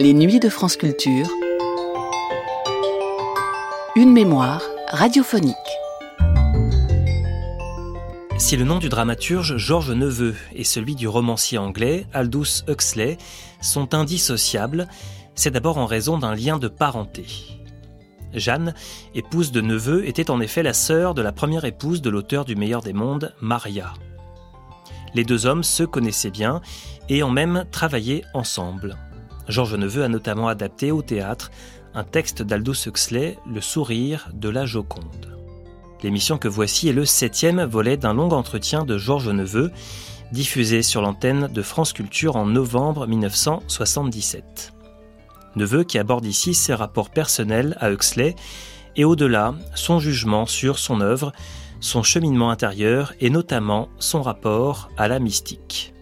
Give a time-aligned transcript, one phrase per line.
[0.00, 1.26] Les nuits de France Culture.
[3.96, 5.56] Une mémoire radiophonique.
[8.36, 13.18] Si le nom du dramaturge Georges Neveu et celui du romancier anglais Aldous Huxley
[13.60, 14.86] sont indissociables,
[15.34, 17.26] c'est d'abord en raison d'un lien de parenté.
[18.32, 18.74] Jeanne,
[19.16, 22.54] épouse de Neveu, était en effet la sœur de la première épouse de l'auteur du
[22.54, 23.94] Meilleur des mondes, Maria.
[25.12, 26.60] Les deux hommes se connaissaient bien
[27.08, 28.96] et ont même travaillé ensemble.
[29.48, 31.50] Georges Neveu a notamment adapté au théâtre
[31.94, 35.36] un texte d'Aldous Huxley, Le sourire de la Joconde.
[36.02, 39.72] L'émission que voici est le septième volet d'un long entretien de Georges Neveu,
[40.32, 44.74] diffusé sur l'antenne de France Culture en novembre 1977.
[45.56, 48.36] Neveu qui aborde ici ses rapports personnels à Huxley
[48.96, 51.32] et au-delà son jugement sur son œuvre,
[51.80, 55.94] son cheminement intérieur et notamment son rapport à la mystique.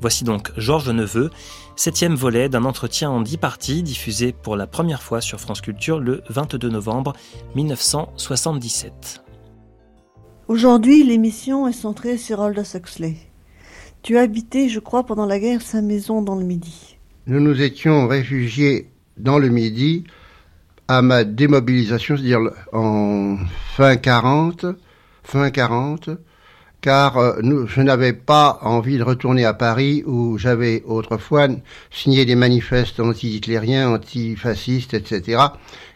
[0.00, 1.30] Voici donc Georges Neveu,
[1.76, 6.00] septième volet d'un entretien en dix parties diffusé pour la première fois sur France Culture
[6.00, 7.12] le 22 novembre
[7.54, 9.22] 1977.
[10.48, 13.16] Aujourd'hui, l'émission est centrée sur Aldous Huxley.
[14.02, 16.96] Tu as habité, je crois, pendant la guerre sa maison dans le Midi.
[17.26, 20.04] Nous nous étions réfugiés dans le Midi
[20.88, 22.40] à ma démobilisation, c'est-à-dire
[22.72, 23.36] en
[23.76, 24.66] fin 40,
[25.24, 26.10] fin 40,
[26.86, 31.48] car euh, je n'avais pas envie de retourner à Paris où j'avais autrefois
[31.90, 35.42] signé des manifestes anti-hitlériens, antifascistes, etc.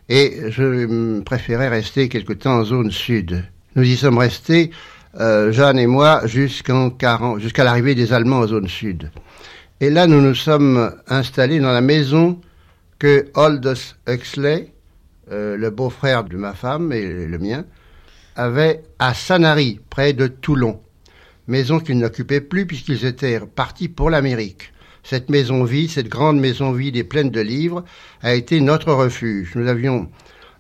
[0.09, 3.45] Et je préférais rester quelque temps en zone sud.
[3.77, 4.73] Nous y sommes restés,
[5.21, 9.13] euh, Jeanne et moi, jusqu'à l'arrivée des Allemands en zone sud.
[9.81, 12.41] Et là, nous nous sommes installés dans la maison
[12.99, 14.73] que Aldous Huxley,
[15.31, 17.65] euh, le beau-frère de ma femme et le mien,
[18.41, 20.81] avait à Sanary, près de Toulon.
[21.47, 24.73] Maison qu'ils n'occupaient plus puisqu'ils étaient partis pour l'Amérique.
[25.03, 27.85] Cette maison vide, cette grande maison vide et pleine de livres,
[28.23, 29.53] a été notre refuge.
[29.57, 30.09] Nous avions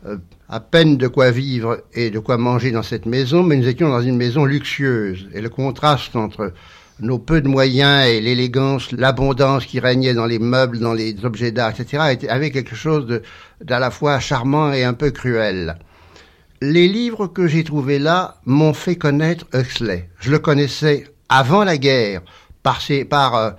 [0.06, 0.19] euh,
[0.50, 3.88] à peine de quoi vivre et de quoi manger dans cette maison, mais nous étions
[3.88, 5.28] dans une maison luxueuse.
[5.33, 6.53] Et le contraste entre
[7.00, 11.50] nos peu de moyens et l'élégance, l'abondance qui régnait dans les meubles, dans les objets
[11.50, 13.22] d'art, etc., avait quelque chose
[13.62, 15.78] d'à la fois charmant et un peu cruel
[16.62, 20.10] les livres que j'ai trouvés là m'ont fait connaître Huxley.
[20.21, 22.22] Je le connaissais avant la guerre,
[22.62, 23.50] par, ses, par euh,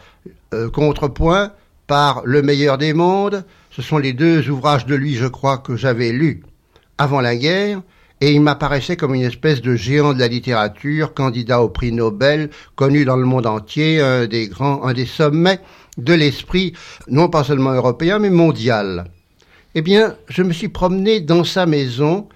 [0.53, 1.51] euh, Contrepoint,
[1.87, 3.43] par Le meilleur des mondes.
[3.71, 6.43] Ce sont les deux ouvrages de lui, je crois, que j'avais lus
[6.97, 7.81] avant la guerre.
[8.23, 12.51] Et il m'apparaissait comme une espèce de géant de la littérature, candidat au prix Nobel,
[12.75, 15.59] connu dans le monde entier, un des grands, un des sommets
[15.97, 16.73] de l'esprit,
[17.07, 19.05] non pas seulement européen, mais mondial.
[19.73, 22.27] Eh bien, je me suis promené dans sa maison,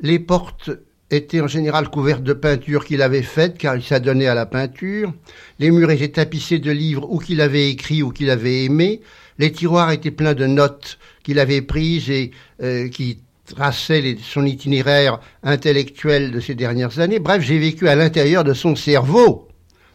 [0.00, 0.70] les portes
[1.10, 5.12] étaient en général couvertes de peintures qu'il avait faites, car il s'adonnait à la peinture.
[5.58, 9.00] Les murs étaient tapissés de livres ou qu'il avait écrits ou qu'il avait aimés.
[9.38, 15.20] Les tiroirs étaient pleins de notes qu'il avait prises et euh, qui traçaient son itinéraire
[15.42, 17.20] intellectuel de ces dernières années.
[17.20, 19.48] Bref, j'ai vécu à l'intérieur de son cerveau,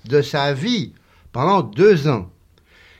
[0.05, 0.93] de sa vie,
[1.33, 2.29] pendant deux ans.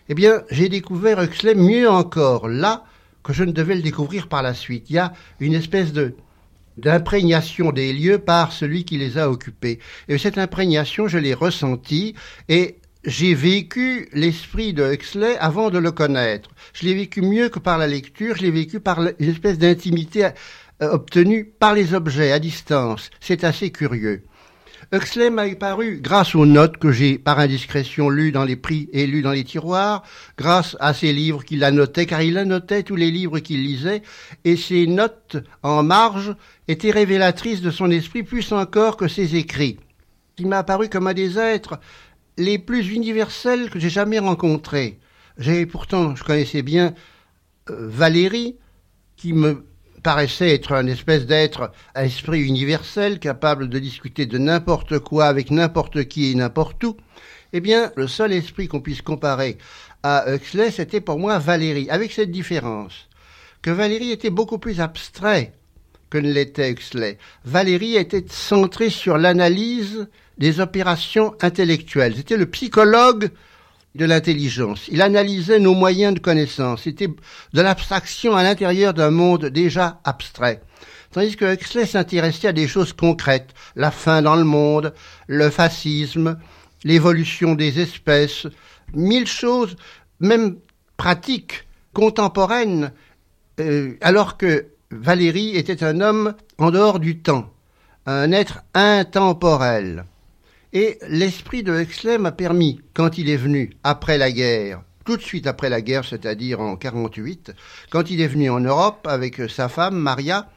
[0.10, 2.84] Eh bien, j'ai découvert Huxley mieux encore là
[3.24, 4.90] que je ne devais le découvrir par la suite.
[4.90, 6.16] Il y a une espèce de
[6.78, 9.80] d'imprégnation des lieux par celui qui les a occupés.
[10.08, 12.16] Et cette imprégnation, je l'ai ressentie
[12.50, 16.50] et j'ai vécu l'esprit de Huxley avant de le connaître.
[16.74, 20.26] Je l'ai vécu mieux que par la lecture, je l'ai vécu par une espèce d'intimité
[20.82, 23.10] euh, obtenue par les objets à distance.
[23.20, 24.24] C'est assez curieux.
[24.94, 29.08] Huxley m'a paru, grâce aux notes que j'ai par indiscrétion lues dans les prix et
[29.08, 30.04] lues dans les tiroirs,
[30.38, 34.02] grâce à ses livres qu'il annotait, car il annotait tous les livres qu'il lisait,
[34.44, 36.36] et ses notes en marge
[36.68, 39.80] étaient révélatrices de son esprit plus encore que ses écrits.
[40.38, 41.80] Il m'a apparu comme un des êtres
[42.38, 45.00] les plus universels que j'ai jamais rencontrés.
[45.38, 46.94] J'ai pourtant, je connaissais bien
[47.70, 48.58] euh, Valérie,
[49.16, 49.64] qui me
[50.04, 55.52] paraissait être un espèce d'être à esprit universel, capable de discuter de n'importe quoi avec
[55.52, 56.98] n'importe qui et n'importe où,
[57.54, 59.58] eh bien, le seul esprit qu'on puisse comparer
[60.04, 63.08] à Huxley, c'était pour moi Valérie, avec cette différence,
[63.62, 65.54] que Valérie était beaucoup plus abstrait
[66.10, 67.18] que ne l'était Huxley.
[67.46, 70.08] Valérie était centrée sur l'analyse
[70.38, 72.16] des opérations intellectuelles.
[72.16, 73.30] C'était le psychologue
[73.96, 74.88] de l'intelligence.
[74.90, 76.84] Il analysait nos moyens de connaissance.
[76.84, 80.62] C'était de l'abstraction à l'intérieur d'un monde déjà abstrait.
[81.12, 84.94] Tandis que Huxley s'intéressait à des choses concrètes, la faim dans le monde,
[85.28, 86.38] le fascisme,
[86.86, 88.48] l'évolution des espèces,
[88.94, 89.76] mille choses,
[90.22, 90.58] même
[90.96, 92.94] pratiques, contemporaines,
[93.60, 97.52] euh, alors que Valérie était un homme en dehors du temps,
[98.06, 100.06] un être intemporel.
[100.74, 105.22] Et l'esprit de Huxley m'a permis, quand il est venu, après la guerre, tout de
[105.22, 107.54] suite après la guerre, c'est-à-dire en 48,
[107.90, 110.50] quand il est venu en Europe avec sa femme Maria,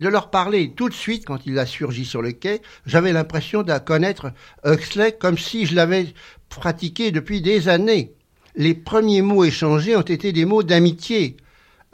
[0.00, 3.62] de leur parler tout de suite quand il a surgi sur le quai, j'avais l'impression
[3.62, 4.30] de connaître
[4.66, 6.12] Huxley comme si je l'avais
[6.50, 8.12] pratiqué depuis des années.
[8.56, 11.38] Les premiers mots échangés ont été des mots d'amitié,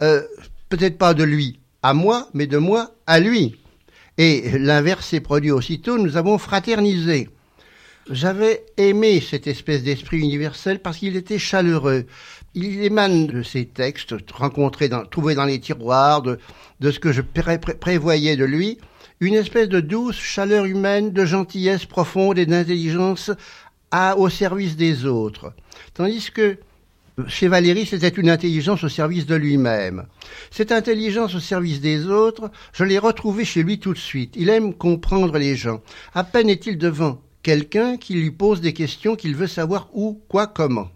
[0.00, 0.22] euh,
[0.68, 3.56] peut-être pas de lui à moi, mais de moi à lui.
[4.18, 7.28] Et l'inverse s'est produit aussitôt, nous avons fraternisé.
[8.10, 12.06] J'avais aimé cette espèce d'esprit universel parce qu'il était chaleureux.
[12.54, 16.38] Il émane de ces textes rencontrés, dans, trouvés dans les tiroirs, de,
[16.80, 18.78] ce que je prévoyais de lui,
[19.20, 23.30] une espèce de douce chaleur humaine, de gentillesse profonde et d'intelligence
[24.16, 25.52] au service des autres.
[25.94, 26.58] Tandis que
[27.28, 30.06] chez Valérie, c'était une intelligence au service de lui-même.
[30.50, 34.34] Cette intelligence au service des autres, je l'ai retrouvée chez lui tout de suite.
[34.36, 35.82] Il aime comprendre les gens.
[36.14, 40.46] À peine est-il devant quelqu'un qui lui pose des questions qu'il veut savoir où, quoi,
[40.46, 40.90] comment.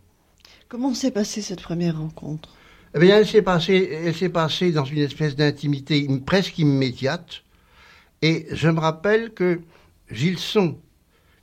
[0.68, 2.48] Comment s'est passée cette première rencontre?
[2.94, 7.42] Eh bien, elle s'est passée, elle s'est passée dans une espèce d'intimité presque immédiate.
[8.22, 9.60] Et je me rappelle que
[10.10, 10.78] Gilson,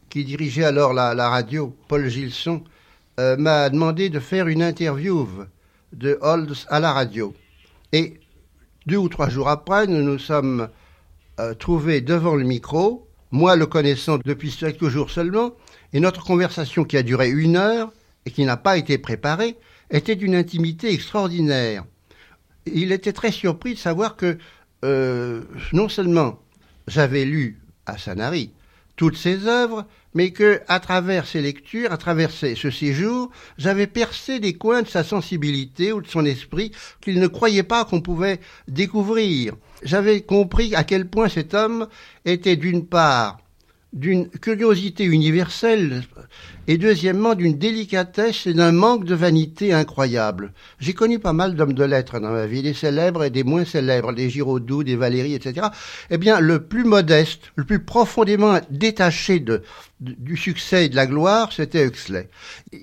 [0.10, 2.64] qui dirigeait alors la, radio, Paul Gilson,
[3.20, 5.28] euh, m'a demandé de faire une interview
[5.92, 7.34] de Holds à la radio.
[7.92, 8.20] Et
[8.88, 10.70] deux ou trois jours après, nous nous sommes
[11.40, 15.56] euh, trouvés devant le micro moi le connaissant depuis quelques jours seulement,
[15.92, 17.92] et notre conversation qui a duré une heure
[18.28, 19.58] et qui n'a pas été préparée,
[19.90, 21.84] était d'une intimité extraordinaire.
[22.68, 24.38] Il était très surpris de savoir que
[24.86, 25.42] euh,
[25.74, 26.40] non seulement
[26.88, 28.52] j'avais lu à Sanary
[28.96, 34.40] toutes ses œuvres, mais que à travers ses lectures, à travers ce séjour, j'avais percé
[34.40, 36.72] des coins de sa sensibilité ou de son esprit
[37.02, 41.88] qu'il ne croyait pas qu'on pouvait découvrir j'avais compris à quel point cet homme
[42.26, 43.40] était d'une part
[43.94, 46.02] d'une curiosité universelle
[46.68, 50.54] et deuxièmement d'une délicatesse et d'un manque de vanité incroyable.
[50.80, 53.66] J'ai connu pas mal d'hommes de lettres dans ma vie, des célèbres et des moins
[53.66, 55.68] célèbres, des Giraudoux, des Valéry, etc.
[56.10, 59.62] Eh bien, le plus modeste, le plus profondément détaché de,
[60.00, 62.30] du succès et de la gloire, c'était Huxley.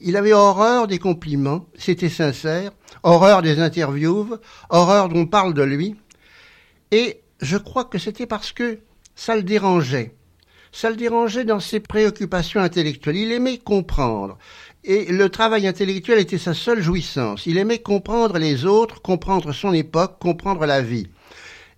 [0.03, 2.71] Il avait horreur des compliments, c'était sincère,
[3.03, 4.29] horreur des interviews,
[4.69, 5.97] horreur dont on parle de lui,
[6.91, 8.79] et je crois que c'était parce que
[9.15, 10.15] ça le dérangeait.
[10.73, 13.17] Ça le dérangeait dans ses préoccupations intellectuelles.
[13.17, 14.39] Il aimait comprendre.
[14.85, 17.47] Et le travail intellectuel était sa seule jouissance.
[17.47, 21.09] Il aimait comprendre les autres, comprendre son époque, comprendre la vie.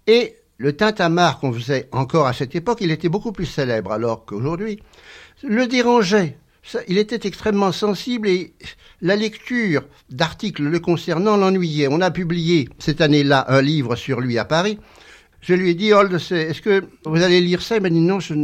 [0.06, 4.24] Et le tintamarre qu'on faisait encore à cette époque, il était beaucoup plus célèbre alors
[4.24, 4.78] qu'aujourd'hui,
[5.42, 6.36] le dérangeait.
[6.86, 8.54] il était extrêmement sensible et
[9.00, 11.88] la lecture d'articles le concernant l'ennuyait.
[11.90, 14.78] On a publié cette année-là un livre sur lui à Paris
[15.42, 17.76] je lui ai dit, Hold, est-ce que vous allez lire ça?
[17.76, 18.20] Il m'a dit non.
[18.20, 18.34] Je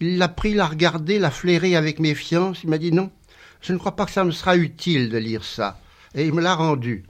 [0.00, 2.60] il l'a pris, l'a regardé, l'a flairé avec méfiance.
[2.64, 3.10] Il m'a dit non,
[3.60, 5.78] je ne crois pas que ça me sera utile de lire ça.
[6.14, 7.04] Et il me l'a rendu.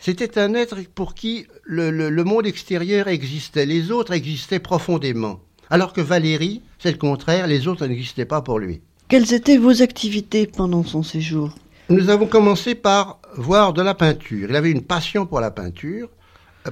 [0.00, 5.40] C'était un être pour qui le, le, monde extérieur existait, les autres existaient profondément.
[5.68, 8.80] Alors que Valérie, c'est le contraire, les autres n'existaient pas pour lui.
[9.08, 11.54] Quelles étaient vos activités pendant son séjour?
[11.90, 14.48] Nous avons commencé par voir de la peinture.
[14.48, 16.08] Il avait une passion pour la peinture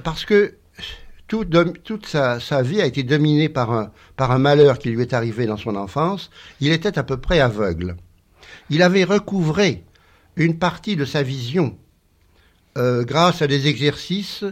[0.03, 0.55] parce que
[1.29, 5.75] toute sa, vie a été dominée par un, malheur qui lui est arrivé dans son
[5.75, 6.31] enfance.
[6.59, 7.95] Il était à peu près aveugle.
[8.69, 9.83] Il avait recouvré
[10.35, 11.77] une partie de sa vision
[12.77, 14.43] euh, grâce à des exercices,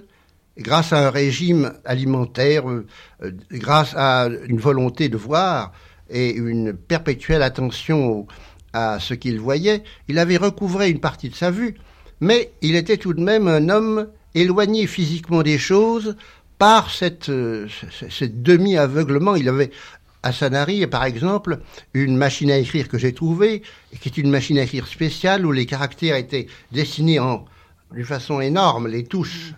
[0.58, 2.86] grâce à un régime alimentaire, euh,
[3.24, 5.72] euh, grâce à une volonté de voir
[6.10, 8.28] et une perpétuelle attention
[8.74, 9.84] à ce qu'il voyait.
[10.08, 11.76] Il avait recouvré une partie de sa vue,
[12.20, 14.08] mais il était tout de même un homme
[14.38, 16.16] éloigné physiquement des choses,
[16.58, 17.68] par cette, euh,
[18.22, 19.36] demi-aveuglement.
[19.36, 19.72] Il avait
[20.24, 21.60] à Sanary, par exemple,
[21.94, 23.62] une machine à écrire que j'ai trouvée,
[24.02, 27.46] qui est une machine à écrire spéciale où les caractères étaient dessinés en,
[27.94, 29.54] d'une façon énorme, les touches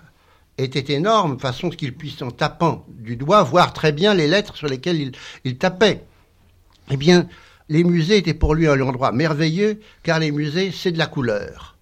[0.57, 4.57] étaient énormes, de façon qu'il puisse, en tapant du doigt, voir très bien les lettres
[4.57, 5.11] sur lesquelles il,
[5.45, 6.03] il tapait.
[6.91, 7.27] Eh bien,
[7.69, 11.77] les musées étaient pour lui un endroit merveilleux, car les musées, c'est de la couleur.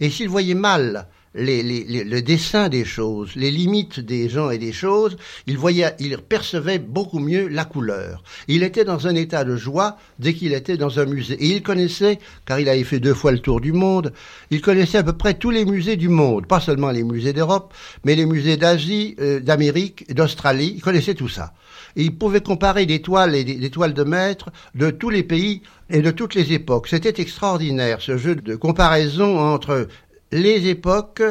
[0.00, 4.72] Et s'il voyait mal les, le dessin des choses, les limites des gens et des
[4.72, 8.22] choses, il voyait, il percevait beaucoup mieux la couleur.
[8.48, 11.34] Il était dans un état de joie dès qu'il était dans un musée.
[11.34, 14.12] Et il connaissait, car il avait fait deux fois le tour du monde,
[14.50, 17.72] il connaissait à peu près tous les musées du monde, pas seulement les musées d'Europe,
[18.04, 21.52] mais les musées d'Asie, euh, d'Amérique, d'Australie, il connaissait tout ça.
[21.96, 25.62] Et il pouvait comparer des toiles et des toiles de maître de tous les pays
[25.90, 26.88] et de toutes les époques.
[26.88, 29.88] C'était extraordinaire, ce jeu de comparaison entre
[30.32, 31.22] les époques,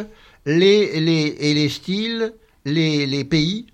[0.45, 2.33] les, les, et les styles,
[2.65, 3.67] les, les pays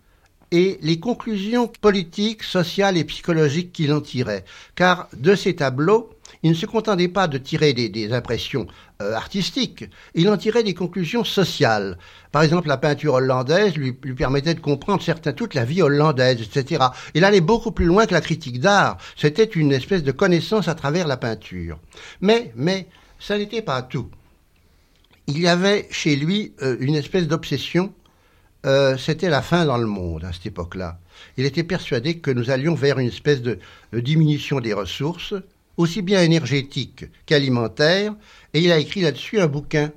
[0.51, 4.45] et les conclusions politiques, sociales et psychologiques qu'il en tirait.
[4.75, 6.09] Car de ces tableaux,
[6.43, 8.67] il ne se contentait pas de tirer des, impressions
[9.01, 11.97] euh, artistiques, il en tirait des conclusions sociales.
[12.31, 16.85] Par exemple, la peinture hollandaise lui, permettait de comprendre certains, toute la vie hollandaise, etc.
[17.13, 18.97] Il allait beaucoup plus loin que la critique d'art.
[19.15, 21.79] C'était une espèce de connaissance à travers la peinture.
[22.21, 22.87] Mais, mais,
[23.19, 24.09] ça n'était pas tout.
[25.29, 27.93] Il y avait chez lui euh, une espèce d'obsession.
[28.65, 30.99] Euh, c'était la fin dans le monde à cette époque-là.
[31.35, 33.59] Il était persuadé que nous allions vers une espèce de
[33.91, 35.33] diminution des ressources,
[35.75, 38.15] aussi bien énergétique qu'alimentaire,
[38.53, 39.91] et il a écrit là-dessus un bouquin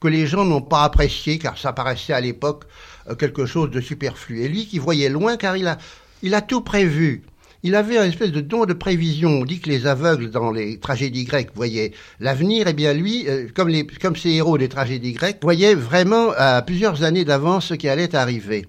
[0.00, 2.66] que les gens n'ont pas apprécié car ça paraissait à l'époque
[3.08, 4.42] euh, quelque chose de superflu.
[4.42, 7.24] Et lui qui voyait loin car il a tout prévu.
[7.66, 9.40] Il avait un espèce de don de prévision.
[9.40, 12.68] On dit que les aveugles dans les tragédies grecques voyaient l'avenir.
[12.68, 16.62] Eh bien lui, euh, comme, les, comme ces héros des tragédies grecques, voyait vraiment à
[16.62, 18.68] plusieurs années d'avance ce qui allait arriver.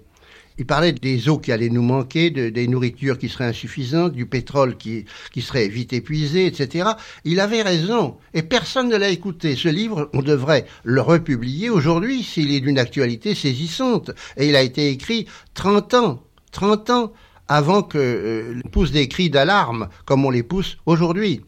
[0.58, 4.78] Il parlait des eaux qui allaient nous manquer, des nourritures qui seraient insuffisantes, du pétrole
[4.78, 6.90] qui, qui serait vite épuisé, etc.
[7.24, 9.56] Il avait raison, et personne ne l'a écouté.
[9.56, 14.10] Ce livre, on devrait le republier aujourd'hui s'il est d'une actualité saisissante.
[14.38, 17.14] Et il a été écrit 30 ans, 30 ans
[17.48, 21.42] avant que euh, pousse des cris d'alarme comme on les pousse aujourd'hui.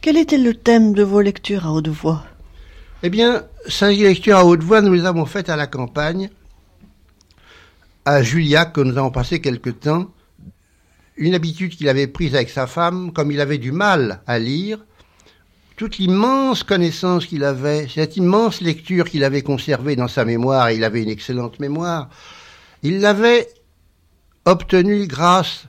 [0.00, 2.24] Quel était le thème de vos lectures à haute voix?
[3.02, 6.30] Eh bien, ces lectures à haute voix, nous les avons faites à la campagne
[8.04, 10.10] à Juliac que nous avons passé quelque temps,
[11.16, 14.78] une habitude qu'il avait prise avec sa femme, comme il avait du mal à lire,
[15.76, 20.76] toute l'immense connaissance qu'il avait, cette immense lecture qu'il avait conservée dans sa mémoire, et
[20.76, 22.08] il avait une excellente mémoire,
[22.82, 23.48] il l'avait
[24.44, 25.66] obtenue grâce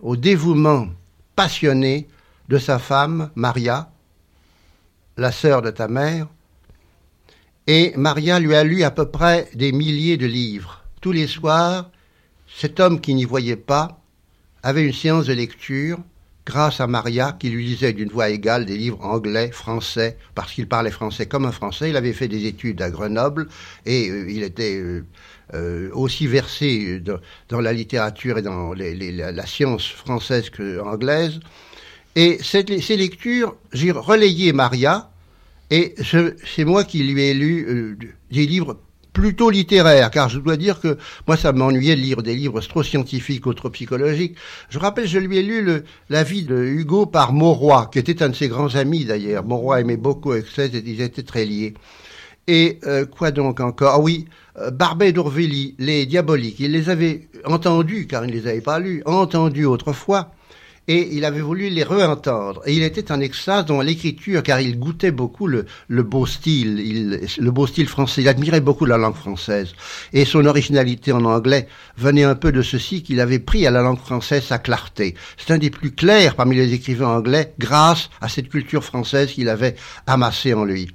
[0.00, 0.88] au dévouement
[1.36, 2.08] passionné
[2.48, 3.90] de sa femme, Maria,
[5.16, 6.28] la sœur de ta mère,
[7.66, 11.90] et Maria lui a lu à peu près des milliers de livres tous les soirs,
[12.48, 14.00] cet homme qui n'y voyait pas
[14.62, 15.98] avait une séance de lecture
[16.46, 20.68] grâce à Maria qui lui lisait d'une voix égale des livres anglais, français, parce qu'il
[20.68, 21.90] parlait français comme un français.
[21.90, 23.48] Il avait fait des études à Grenoble
[23.84, 24.80] et euh, il était
[25.54, 27.00] euh, euh, aussi versé
[27.48, 31.40] dans, la littérature et dans la, science française que anglaise.
[32.14, 35.10] Et ces lectures, j'ai relayé Maria
[35.70, 37.96] et c'est moi qui lui ai lu
[38.30, 38.78] des livres
[39.12, 42.82] plutôt littéraire, car je dois dire que moi ça m'ennuyait de lire des livres trop
[42.82, 44.36] scientifiques ou trop psychologiques.
[44.70, 48.22] Je rappelle, je lui ai lu le, la vie de Hugo par Mauroy, qui était
[48.22, 49.44] un de ses grands amis d'ailleurs.
[49.44, 51.74] Mauroy aimait beaucoup Excès et ils étaient très liés.
[52.48, 53.94] Et euh, quoi donc encore?
[53.94, 54.26] Ah oui,
[54.58, 58.78] euh, Barbet d'Orvelli, les Diaboliques, il les avait entendus, car il ne les avait pas
[58.78, 60.32] lus, entendus autrefois
[60.88, 62.60] et il avait voulu les re-entendre.
[62.66, 67.50] Et il était en extase dans l'écriture, car il goûtait beaucoup le, beau style, le
[67.50, 68.22] beau style français.
[68.22, 69.74] Il admirait beaucoup la langue française.
[70.12, 73.82] Et son originalité en anglais venait un peu de ceci qu'il avait pris à la
[73.82, 75.14] langue française sa clarté.
[75.36, 79.48] C'est un des plus clairs parmi les écrivains anglais, grâce à cette culture française qu'il
[79.48, 80.88] avait amassée en lui.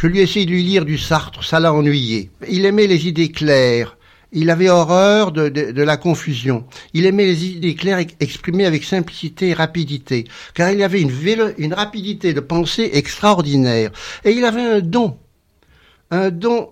[0.00, 2.30] Je lui ai essayé de lui lire du Sartre, ça l'a ennuyé.
[2.48, 3.97] Il aimait les idées claires,
[4.32, 6.66] il avait horreur de, de, la confusion.
[6.92, 11.12] Il aimait les idées claires exprimées avec simplicité et rapidité, car il avait une,
[11.56, 13.90] une rapidité de pensée extraordinaire.
[14.24, 15.18] Et il avait un don,
[16.10, 16.70] un don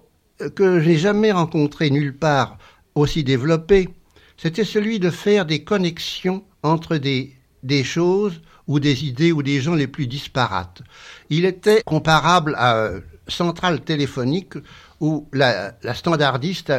[0.54, 2.58] que j'ai jamais rencontré nulle part
[2.94, 3.88] aussi développé.
[4.36, 7.32] C'était celui de faire des connexions entre des,
[7.62, 10.82] des choses ou des idées ou des gens les plus disparates.
[11.30, 12.90] Il était comparable à
[13.28, 14.54] centrale téléphonique
[15.00, 16.72] où la standardiste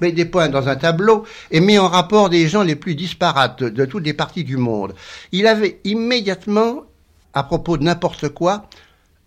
[0.00, 3.62] met des points dans un tableau et met en rapport des gens les plus disparates
[3.62, 4.94] de, toutes les parties du monde.
[5.32, 6.84] Il avait immédiatement,
[7.34, 8.68] à propos de n'importe quoi,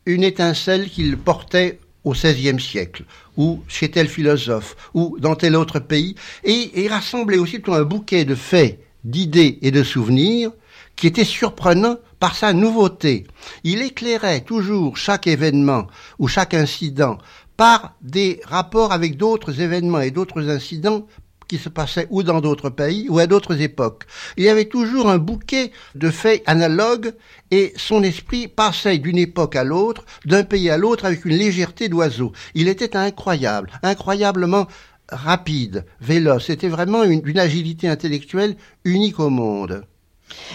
[0.05, 3.03] une étincelle qu'il portait au XVIe siècle,
[3.37, 7.83] ou chez tel philosophe, ou dans tel autre pays, et il rassemblait aussi tout un
[7.83, 10.51] bouquet de faits, d'idées et de souvenirs
[10.95, 13.25] qui étaient surprenants par sa nouveauté.
[13.63, 15.87] Il éclairait toujours chaque événement
[16.19, 17.17] ou chaque incident
[17.61, 21.05] par des rapports avec d'autres événements et d'autres incidents
[21.47, 24.05] qui se passaient ou dans d'autres pays ou à d'autres époques.
[24.35, 27.13] Il y avait toujours un bouquet de faits analogues
[27.51, 31.87] et son esprit passait d'une époque à l'autre, d'un pays à l'autre avec une légèreté
[31.87, 32.31] d'oiseau.
[32.55, 34.65] Il était incroyable, incroyablement
[35.09, 36.47] rapide, véloce.
[36.47, 39.85] C'était vraiment une, agilité intellectuelle unique au monde.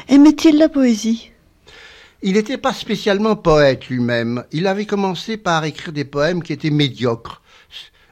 [0.09, 1.31] Aimait-il la poésie?
[2.23, 4.45] Il n'était pas spécialement poète lui-même.
[4.53, 7.43] Il avait commencé par écrire des poèmes qui étaient médiocres.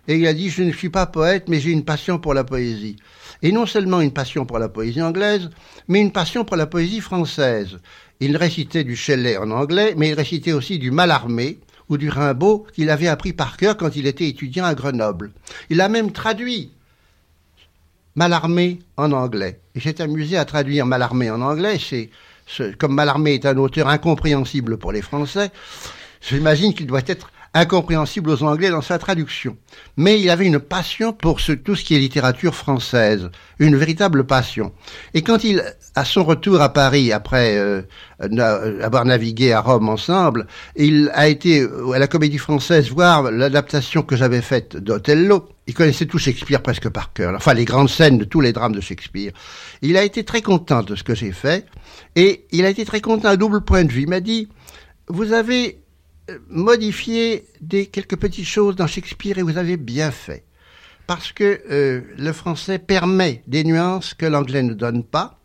[0.07, 2.45] Et il a dit, je ne suis pas poète, mais j'ai une passion pour la
[2.45, 2.97] poésie.
[3.43, 5.49] Et non seulement une passion pour la poésie anglaise,
[5.89, 7.79] mais une passion pour la poésie française.
[8.21, 11.59] Il récitait du Shelley en anglais, mais il récitait aussi du Mallarmé
[11.89, 15.33] ou du Rimbaud qu'il avait appris par cœur quand il était étudiant à Grenoble.
[15.71, 16.71] Il a même traduit
[18.15, 19.61] Mallarmé en anglais.
[19.75, 22.11] Et s'est amusé à traduire Mallarmé en anglais, c'est
[22.79, 25.51] comme Mallarmé est un auteur incompréhensible pour les Français,
[26.21, 29.57] j'imagine qu'il doit être incompréhensible aux Anglais dans sa traduction.
[29.97, 34.25] Mais il avait une passion pour ce, tout ce qui est littérature française, une véritable
[34.25, 34.73] passion.
[35.15, 35.63] Et quand il,
[35.95, 37.83] à son retour à Paris, après euh,
[38.83, 44.03] avoir navigué à Rome ensemble, il a été euh, à la Comédie Française voir l'adaptation
[44.03, 45.49] que j'avais faite d'Othello.
[45.67, 48.75] Il connaissait tout Shakespeare presque par cœur, enfin les grandes scènes de tous les drames
[48.75, 49.33] de Shakespeare.
[49.81, 51.67] Il a été très content de ce que j'ai fait,
[52.17, 54.03] et il a été très content à double point de vue.
[54.03, 54.49] Il m'a dit,
[55.09, 55.79] vous avez
[56.49, 60.45] modifier des quelques petites choses dans Shakespeare et vous avez bien fait.
[61.07, 65.39] Parce que euh, le français permet des nuances que l'anglais ne donne pas.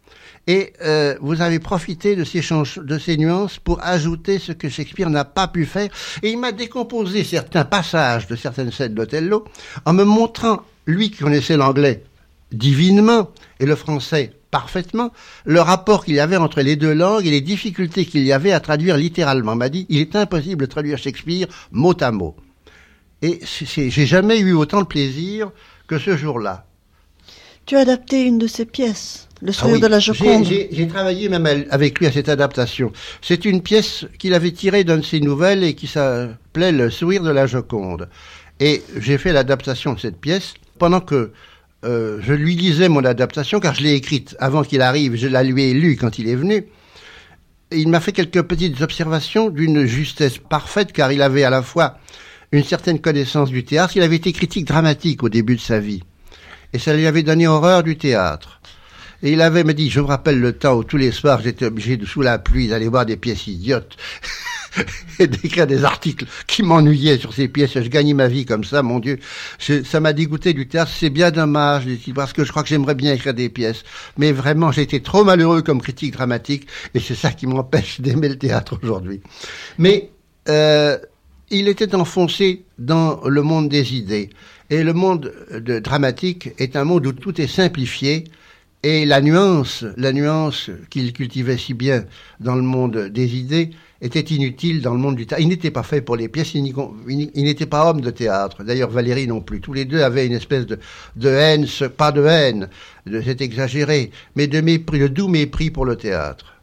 [0.50, 5.48] Et euh, vous avez profité de ces, nuances pour ajouter ce que Shakespeare n'a pas
[5.48, 5.89] pu faire.
[6.24, 9.46] Et il m'a décomposé certains passages de certaines scènes d'Othello
[9.86, 12.03] en me montrant, lui qui connaissait l'anglais
[12.51, 13.29] divinement
[13.60, 15.12] et le français parfaitement
[15.46, 18.51] le rapport qu'il y avait entre les deux langues et les difficultés qu'il y avait
[18.51, 19.56] à traduire littéralement.
[19.56, 22.36] m'a dit, il est impossible de traduire Shakespeare mot à mot.
[23.22, 25.51] Et j'ai jamais eu autant de plaisir
[25.86, 26.65] que ce jour-là.
[27.68, 30.46] Tu as adapté une de ses pièces, Le sourire ah de la Joconde.
[30.46, 32.91] J'ai travaillé même avec lui à cette adaptation.
[33.22, 37.24] C'est une pièce qu'il avait tirée d'une de ses nouvelles et qui s'appelait Le sourire
[37.24, 38.10] de la Joconde.
[38.60, 41.31] Et j'ai fait l'adaptation de cette pièce pendant que
[41.86, 45.43] euh, je lui lisais mon adaptation, car je l'ai écrite avant qu'il arrive, je la
[45.43, 46.65] lui ai lue quand il est venu.
[47.72, 51.98] il m'a fait quelques petites observations d'une justesse parfaite, car il avait à la fois
[52.51, 56.03] une certaine connaissance du théâtre, il avait été critique dramatique au début de sa vie.
[56.74, 58.60] Et ça lui avait donné horreur du théâtre.
[59.22, 61.66] Et il avait me dit, je me rappelle le temps où tous les soirs j'étais
[61.66, 63.98] obligé de, sous la pluie, d'aller voir des pièces idiotes.
[65.20, 67.74] et d'écrire des articles qui m'ennuyaient sur ces pièces.
[67.74, 69.20] Je gagnais ma vie comme ça, mon Dieu.
[69.60, 70.92] ça m'a dégoûté du théâtre.
[70.94, 71.86] C'est bien dommage,
[72.16, 73.84] parce que je crois que j'aimerais bien écrire des pièces.
[74.18, 78.30] Mais vraiment, j'ai été trop malheureux comme critique dramatique, et c'est ça qui m'empêche d'aimer
[78.30, 79.22] le théâtre aujourd'hui.
[79.78, 80.10] Mais
[80.48, 80.98] euh,
[81.50, 84.30] il était enfoncé dans le monde des idées.
[84.70, 88.26] Et le monde de dramatique est un monde où tout est simplifié,
[88.84, 92.06] et la nuance, la nuance qu'il cultivait si bien
[92.39, 95.42] dans le monde des idées, était inutile dans le monde du théâtre.
[95.42, 96.63] Il n'était pas fait pour les pièces, il
[97.36, 98.63] n'était pas homme de théâtre.
[98.63, 99.60] D'ailleurs, Valérie non plus.
[99.60, 100.80] Tous les deux avaient une espèce de,
[101.15, 101.65] de haine,
[101.98, 102.70] pas de haine,
[103.06, 106.54] c'est exagéré, mais de mépris, de doux mépris pour le théâtre.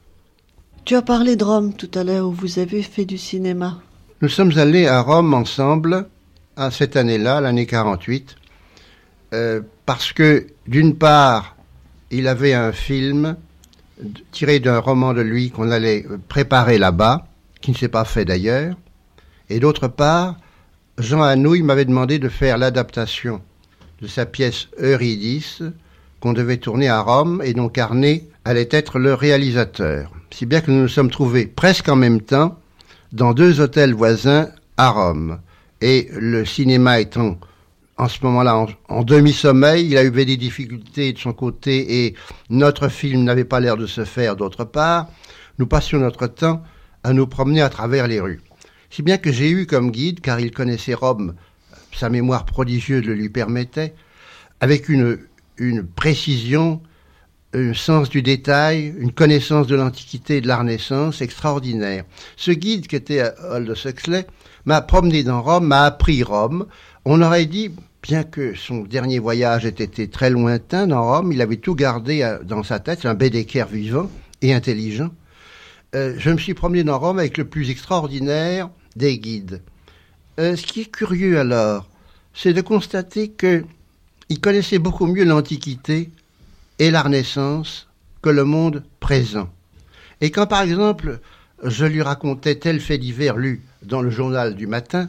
[0.85, 3.81] Tu as parlé de Rome tout à l'heure, où vous avez fait du cinéma.
[4.23, 6.07] Nous sommes allés à Rome ensemble,
[6.57, 8.37] à cette année-là, l'année 48,
[9.35, 11.56] euh, parce que, d'une part,
[12.11, 13.37] il avait un film
[14.31, 17.27] tiré d'un roman de lui qu'on allait préparer là-bas,
[17.61, 18.77] qui ne s'est pas fait d'ailleurs.
[19.49, 20.37] Et d'autre part,
[20.99, 23.41] Jean Anouilh m'avait demandé de faire l'adaptation
[24.03, 25.63] de sa pièce Eurydice,
[26.21, 30.13] qu'on devait tourner à Rome, et dont Carnet allait être le réalisateur.
[30.31, 32.59] Si bien que nous nous sommes trouvés presque en même temps
[33.13, 35.39] dans deux hôtels voisins à Rome.
[35.81, 37.39] Et le cinéma étant
[37.97, 39.87] en ce moment-là en, demi-sommeil.
[39.87, 42.15] Il a eu des difficultés de son côté et
[42.51, 45.09] notre film n'avait pas l'air de se faire d'autre part.
[45.59, 46.63] Nous passions notre temps
[47.03, 48.41] à nous promener à travers les rues.
[48.91, 51.35] Si bien que j'ai eu comme guide, car il connaissait Rome,
[51.93, 53.95] sa mémoire prodigieuse le lui permettait,
[54.61, 55.19] avec une,
[55.59, 56.81] une précision,
[57.55, 62.05] un sens du détail, une connaissance de l'Antiquité et de la Renaissance extraordinaire.
[62.37, 64.27] Ce guide qui était Aldous Huxley
[64.67, 66.67] m'a promené dans Rome, m'a appris Rome.
[67.09, 67.71] On aurait dit,
[68.03, 72.23] bien que son dernier voyage ait été très lointain dans Rome, il avait tout gardé
[72.23, 74.11] euh, dans sa tête, un Bédécaire vivant
[74.43, 75.11] et intelligent.
[75.95, 79.63] Euh, je me suis promené dans Rome avec le plus extraordinaire des guides.
[80.41, 81.89] Euh, ce qui est curieux alors,
[82.35, 86.11] c'est de constater qu'il connaissait beaucoup mieux l'Antiquité
[86.81, 87.87] et la Renaissance
[88.21, 89.49] que le monde présent.
[90.21, 91.21] Et quand par exemple
[91.63, 95.09] je lui racontais tel fait divers lu dans le journal du matin,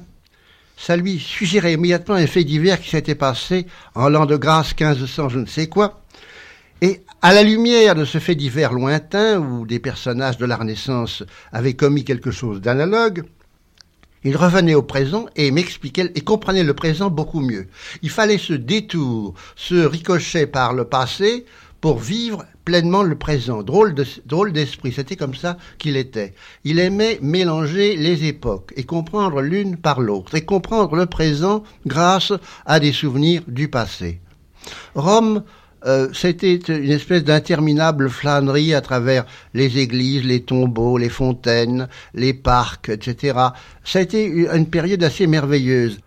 [0.77, 5.29] ça lui suggérait immédiatement un fait divers qui s'était passé en l'an de grâce 1500
[5.29, 6.01] je ne sais quoi.
[6.81, 11.23] Et à la lumière de ce fait divers lointain, où des personnages de la Renaissance
[11.51, 13.23] avaient commis quelque chose d'analogue,
[14.23, 17.67] il revenait au présent et m'expliquait et comprenait le présent beaucoup mieux.
[18.03, 21.45] Il fallait ce détour, ce ricochet par le passé
[21.81, 23.63] pour vivre pleinement le présent.
[23.63, 26.33] Drôle de, drôle d'esprit, c'était comme ça qu'il était.
[26.63, 32.33] Il aimait mélanger les époques et comprendre l'une par l'autre et comprendre le présent grâce
[32.65, 34.19] à des souvenirs du passé.
[34.95, 35.43] Rome,
[35.85, 42.33] euh, c'était une espèce d'interminable flânerie à travers les églises, les tombeaux, les fontaines, les
[42.33, 43.37] parcs, etc.
[43.83, 45.99] Ça a été une période assez merveilleuse.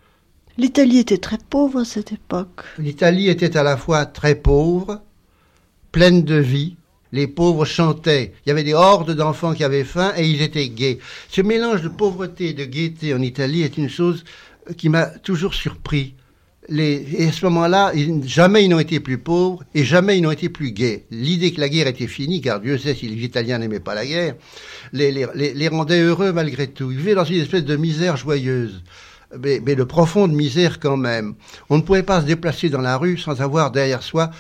[0.59, 2.65] L'Italie était très pauvre à cette époque.
[2.79, 5.01] L'Italie était à la fois très pauvre,
[5.92, 6.76] pleine de vie
[7.12, 8.33] Les pauvres chantaient.
[8.44, 10.98] Il y avait des hordes d'enfants qui avaient faim et ils étaient gais.
[11.29, 14.24] Ce mélange de pauvreté et de gaieté en Italie est une chose
[14.76, 16.14] qui m'a toujours surpris.
[16.68, 17.92] Et à ce moment-là,
[18.24, 21.05] jamais ils n'ont été plus pauvres et jamais ils n'ont été plus gais.
[21.11, 24.07] L'idée que la guerre était finie, car Dieu sait si les Italiens n'aimaient pas la
[24.07, 24.37] guerre,
[24.92, 26.92] les, rendait heureux malgré tout.
[26.92, 28.83] Ils vivaient dans une espèce de misère joyeuse.
[29.38, 31.35] Mais, de profonde misère quand même.
[31.68, 34.31] On ne pouvait pas se déplacer dans la rue sans avoir derrière soi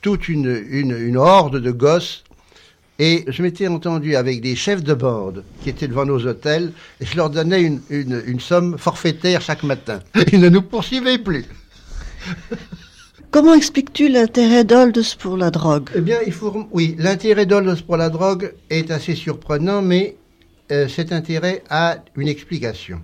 [0.00, 2.24] toute une, une, une horde de gosses.
[2.98, 7.06] Et je m'étais entendu avec des chefs de bande qui étaient devant nos hôtels et
[7.06, 10.00] je leur donnais une, une, une somme forfaitaire chaque matin.
[10.32, 11.46] Ils ne nous poursuivaient plus.
[13.30, 15.88] Comment expliques-tu l'intérêt d'Oldus pour la drogue?
[15.94, 20.16] Eh bien, il faut, oui, l'intérêt d'Oldus pour la drogue est assez surprenant, mais
[20.72, 23.00] euh, cet intérêt a une explication.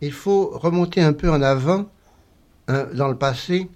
[0.00, 1.86] Il faut remonter un peu en avant,
[2.68, 3.68] hein, dans le passé,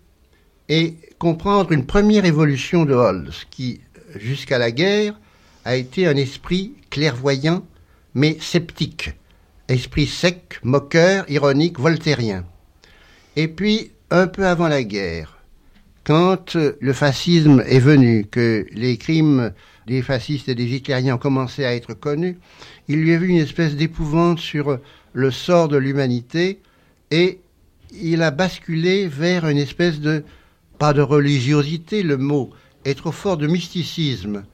[0.70, 3.80] et comprendre une première évolution de Holmes, qui,
[4.16, 5.18] jusqu'à la guerre,
[5.64, 7.66] a été un esprit clairvoyant,
[8.14, 9.10] mais sceptique,
[9.68, 12.44] esprit sec, moqueur, ironique, voltairien.
[13.34, 15.38] Et puis, un peu avant la guerre,
[16.04, 19.52] quand le fascisme est venu, que les crimes
[19.88, 22.38] des fascistes et des hitlériens ont commencé à être connus,
[22.86, 24.78] il lui a vu une espèce d'épouvante sur
[25.14, 26.60] le sort de l'humanité
[27.10, 27.40] et
[27.92, 30.24] il a basculé vers une espèce de
[30.80, 32.50] pas de religiosité, le mot
[32.86, 34.44] est trop fort de mysticisme.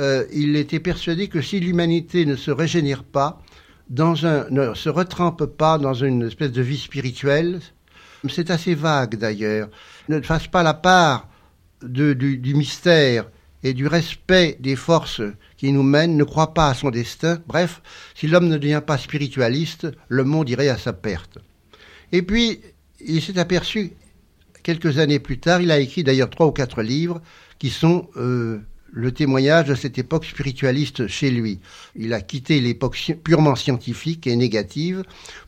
[0.00, 3.40] Euh, il était persuadé que si l'humanité ne se régénère pas,
[3.88, 7.60] dans un, ne se retrempe pas dans une espèce de vie spirituelle,
[8.28, 9.70] c'est assez vague d'ailleurs,
[10.10, 11.26] ne fasse pas la part
[11.82, 13.30] du, du mystère
[13.62, 15.22] et du respect des forces
[15.56, 17.38] qui nous mènent, ne croit pas à son destin.
[17.46, 17.80] Bref,
[18.14, 21.38] si l'homme ne devient pas spiritualiste, le monde irait à sa perte.
[22.12, 22.60] Et puis,
[23.00, 23.92] il s'est aperçu
[24.62, 27.20] quelques années plus tard, il a écrit d'ailleurs trois ou quatre livres
[27.58, 28.58] qui sont euh,
[28.92, 31.60] le témoignage de cette époque spiritualiste chez lui.
[31.96, 35.02] Il a quitté l'époque purement scientifique et négative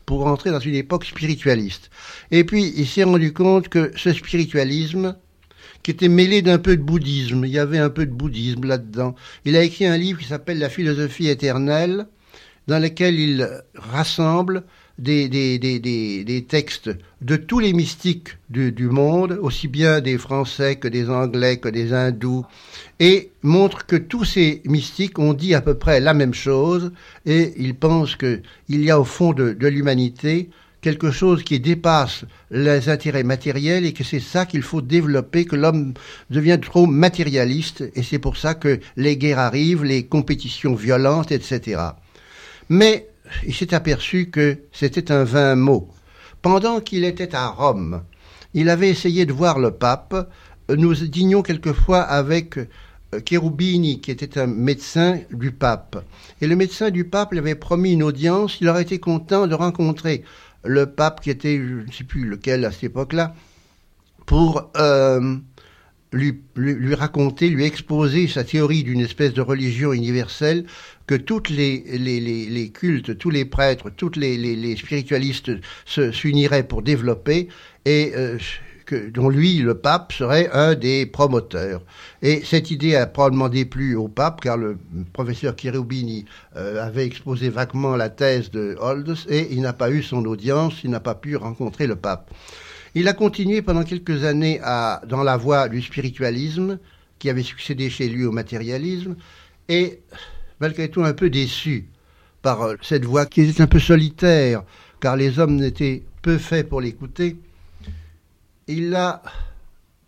[0.05, 1.89] pour entrer dans une époque spiritualiste.
[2.31, 5.15] Et puis, il s'est rendu compte que ce spiritualisme,
[5.83, 9.13] qui était mêlé d'un peu de bouddhisme, il y avait un peu de bouddhisme là-dedans,
[9.45, 12.07] il a écrit un livre qui s'appelle La philosophie éternelle,
[12.67, 14.63] dans lequel il rassemble
[14.97, 15.79] des, des, des,
[16.23, 16.89] des, textes
[17.21, 21.93] de tous les mystiques du, monde, aussi bien des Français que des Anglais que des
[21.93, 22.45] Hindous,
[22.99, 26.91] et montre que tous ces mystiques ont dit à peu près la même chose,
[27.25, 30.49] et ils pensent qu'il y a au fond de, de l'humanité
[30.85, 35.55] quelque chose qui dépasse les intérêts matériels et que c'est ça qu'il faut développer, que
[35.55, 35.95] l'homme
[36.29, 41.81] devient trop matérialiste, et c'est pour ça que les guerres arrivent, les compétitions violentes, etc.
[42.69, 43.07] Mais
[43.45, 45.89] il s'est aperçu que c'était un vain mot.
[46.41, 48.03] Pendant qu'il était à Rome,
[48.53, 50.31] il avait essayé de voir le pape.
[50.69, 52.67] Nous dînions quelquefois avec euh,
[53.27, 56.03] Cherubini, qui était un médecin du pape.
[56.41, 58.57] Et le médecin du pape lui avait promis une audience.
[58.61, 60.23] Il aurait été content de rencontrer
[60.63, 63.35] le pape, qui était, je ne sais plus lequel à cette époque-là,
[64.25, 65.37] pour euh,
[66.11, 70.65] lui, raconter, lui exposer sa théorie d'une espèce de religion universelle
[71.07, 75.51] que toutes les, cultes, tous les prêtres, tous les, spiritualistes
[75.85, 77.49] s'uniraient pour développer
[77.85, 78.37] et euh,
[79.13, 81.81] dont lui, le pape, serait un des promoteurs.
[82.21, 84.77] Et cette idée a probablement déplu au pape, car le
[85.13, 90.03] professeur Cherubini euh, avait exposé vaguement la thèse de Holdes et il n'a pas eu
[90.03, 92.31] son audience, il n'a pas pu rencontrer le pape.
[92.97, 94.61] Il a continué pendant quelques années
[95.07, 96.79] dans la voie du spiritualisme,
[97.19, 99.17] qui avait succédé chez lui au matérialisme,
[99.67, 99.99] et
[100.61, 101.89] malgré tout un peu déçu
[102.41, 104.63] par euh, cette voix qui était un peu solitaire,
[105.01, 107.37] car les hommes n'étaient peu faits pour l'écouter,
[108.67, 109.21] il a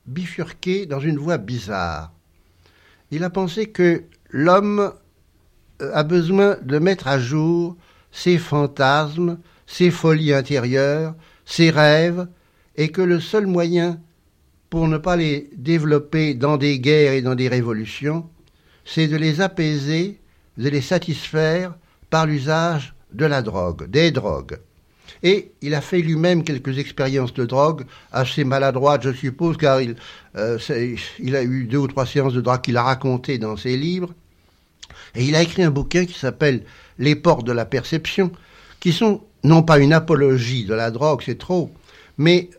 [0.06, 2.14] bifurqué dans une voie bizarre.
[3.12, 4.94] Il a pensé que l'homme
[5.82, 7.76] euh, a besoin de mettre à jour
[8.12, 12.28] ses fantasmes, ses folies intérieures, ses rêves,
[12.78, 14.00] et que le seul moyen
[14.70, 18.30] pour ne pas les développer dans des guerres et dans des révolutions,
[18.86, 20.20] c'est de les apaiser,
[20.58, 21.76] de les satisfaire
[22.10, 24.60] par l'usage de la drogue, des drogues.
[25.24, 29.96] Et il a fait lui-même quelques expériences de drogue, assez maladroites, je suppose, car il,
[30.36, 34.14] euh, a eu deux ou trois séances de drogue qu'il a racontées dans ses livres.
[35.16, 36.64] Et il a écrit un bouquin qui s'appelle
[37.00, 38.32] Les portes de la perception,
[38.80, 41.72] qui sont non pas une apologie de la drogue, c'est trop,
[42.18, 42.50] mais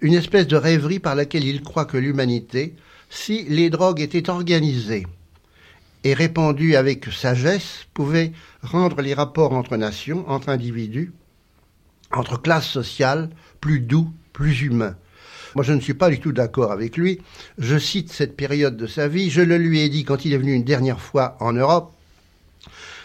[0.00, 2.74] une espèce de rêverie par laquelle il croit que l'humanité,
[3.10, 5.06] si les drogues étaient organisées
[6.04, 11.12] et répandues avec sagesse, pouvait rendre les rapports entre nations, entre individus,
[12.12, 14.96] entre classes sociales, plus doux, plus humains.
[15.54, 17.20] Moi, je ne suis pas du tout d'accord avec lui.
[17.58, 19.30] Je cite cette période de sa vie.
[19.30, 21.92] Je le lui ai dit quand il est venu une dernière fois en Europe.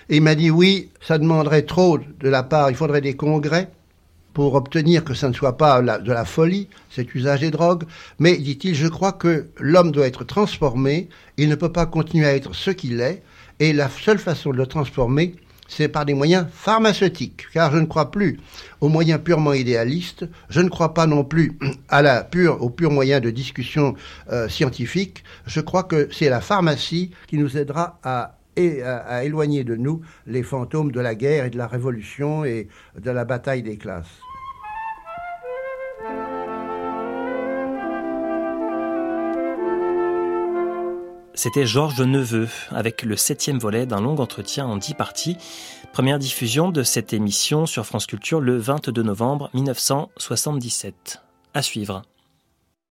[0.10, 3.72] Et il m'a dit oui, ça demanderait trop de la part, il faudrait des congrès
[4.34, 7.84] pour obtenir que ça ne soit pas de la folie, cet usage des drogues.
[8.20, 11.10] Mais, dit-il, je crois que l'homme doit être transformé.
[11.38, 13.22] Il ne peut pas continuer à être ce qu'il est.
[13.60, 15.36] Et la seule façon de le transformer,
[15.68, 18.40] c'est par des moyens pharmaceutiques, car je ne crois plus
[18.82, 21.58] aux moyens purement idéalistes, je ne crois pas non plus
[21.90, 22.28] à
[22.60, 23.96] aux purs moyens de discussion
[24.32, 28.00] euh, scientifique, je crois que c'est la pharmacie qui nous aidera
[28.58, 32.68] à, à éloigner de nous les fantômes de la guerre et de la révolution et
[33.00, 34.22] de la bataille des classes.
[41.36, 45.36] C'était Georges Neveu avec le septième volet d'un long entretien en dix parties.
[45.92, 51.22] Première diffusion de cette émission sur France Culture le 22 novembre 1977.
[51.56, 52.04] À suivre.